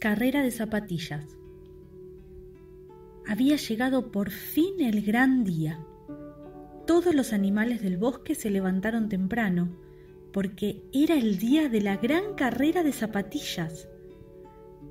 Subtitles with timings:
[0.00, 1.26] Carrera de zapatillas.
[3.26, 5.84] Había llegado por fin el gran día.
[6.86, 9.76] Todos los animales del bosque se levantaron temprano,
[10.32, 13.88] porque era el día de la gran carrera de zapatillas.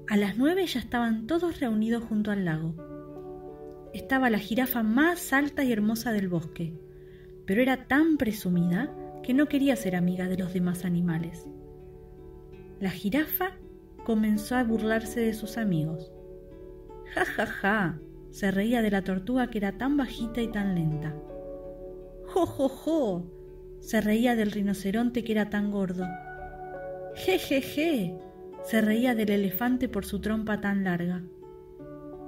[0.10, 2.76] A las nueve ya estaban todos reunidos junto al lago.
[3.94, 6.74] Estaba la jirafa más alta y hermosa del bosque,
[7.46, 8.94] pero era tan presumida
[9.24, 11.48] que no quería ser amiga de los demás animales.
[12.82, 13.54] La jirafa
[14.08, 16.14] comenzó a burlarse de sus amigos.
[17.14, 18.00] Ja, ja, ja,
[18.32, 21.14] se reía de la tortuga que era tan bajita y tan lenta.
[22.24, 23.26] Jo, jo, jo,
[23.82, 26.06] se reía del rinoceronte que era tan gordo.
[27.16, 28.18] Je, je, je,
[28.64, 31.26] se reía del elefante por su trompa tan larga.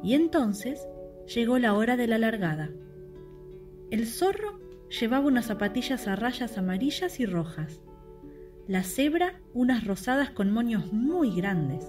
[0.04, 0.86] Y entonces
[1.34, 2.72] llegó la hora de la largada.
[3.90, 4.60] El zorro
[5.00, 7.80] llevaba unas zapatillas a rayas amarillas y rojas
[8.70, 11.84] la cebra unas rosadas con moños muy grandes.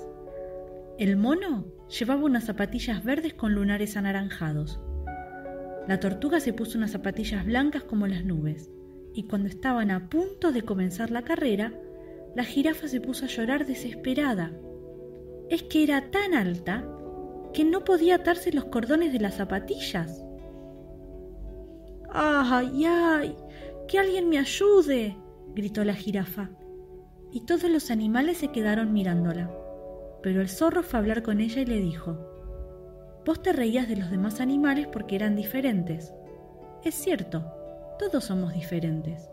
[0.99, 4.81] El mono llevaba unas zapatillas verdes con lunares anaranjados.
[5.87, 8.71] La tortuga se puso unas zapatillas blancas como las nubes,
[9.13, 11.75] y cuando estaban a punto de comenzar la carrera,
[12.35, 14.51] la jirafa se puso a llorar desesperada.
[15.51, 16.89] Es que era tan alta
[17.53, 20.25] que no podía atarse los cordones de las zapatillas.
[22.09, 23.37] ¡Ay, ay!
[23.87, 25.19] ¡Que alguien me ayude!
[25.55, 26.49] gritó la jirafa
[27.33, 29.51] y todos los animales se quedaron mirándola.
[30.23, 32.19] Pero el zorro fue a hablar con ella y le dijo,
[33.25, 36.13] Vos te reías de los demás animales porque eran diferentes.
[36.85, 37.45] Es cierto,
[37.99, 39.31] todos somos diferentes,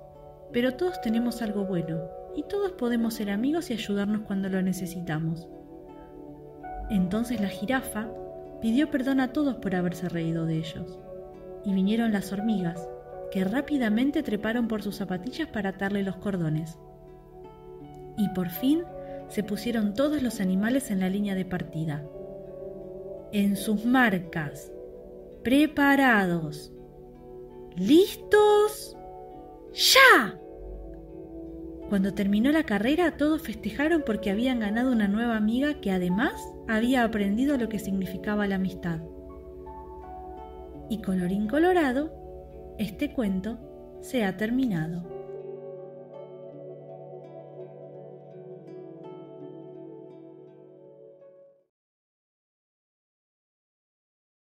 [0.51, 2.01] pero todos tenemos algo bueno
[2.35, 5.47] y todos podemos ser amigos y ayudarnos cuando lo necesitamos.
[6.89, 8.09] Entonces la jirafa
[8.61, 10.99] pidió perdón a todos por haberse reído de ellos,
[11.65, 12.87] y vinieron las hormigas,
[13.31, 16.77] que rápidamente treparon por sus zapatillas para atarle los cordones
[18.17, 18.83] y por fin
[19.29, 22.03] se pusieron todos los animales en la línea de partida.
[23.31, 24.71] En sus marcas,
[25.43, 26.73] preparados,
[27.75, 28.97] listos,
[29.73, 30.39] ya.
[31.89, 36.33] Cuando terminó la carrera todos festejaron porque habían ganado una nueva amiga que además
[36.67, 38.99] había aprendido lo que significaba la amistad.
[40.89, 42.11] Y colorín colorado,
[42.77, 43.57] este cuento
[44.01, 45.16] se ha terminado.